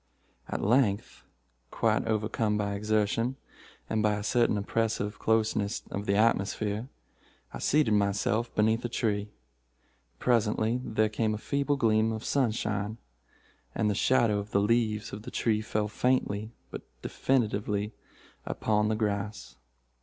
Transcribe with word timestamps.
"At 0.49 0.63
length, 0.63 1.25
quite 1.69 2.07
overcome 2.07 2.57
by 2.57 2.73
exertion, 2.73 3.35
and 3.87 4.01
by 4.01 4.15
a 4.15 4.23
certain 4.23 4.57
oppressive 4.57 5.19
closeness 5.19 5.83
of 5.91 6.07
the 6.07 6.15
atmosphere, 6.15 6.87
I 7.53 7.59
seated 7.59 7.91
myself 7.93 8.51
beneath 8.55 8.83
a 8.83 8.89
tree. 8.89 9.29
Presently 10.17 10.81
there 10.83 11.07
came 11.07 11.35
a 11.35 11.37
feeble 11.37 11.75
gleam 11.77 12.11
of 12.11 12.25
sunshine, 12.25 12.97
and 13.75 13.91
the 13.91 13.93
shadow 13.93 14.39
of 14.39 14.49
the 14.49 14.59
leaves 14.59 15.13
of 15.13 15.21
the 15.21 15.29
tree 15.29 15.61
fell 15.61 15.87
faintly 15.87 16.49
but 16.71 16.81
definitely 17.03 17.93
upon 18.43 18.87
the 18.87 18.95
grass. 18.95 19.55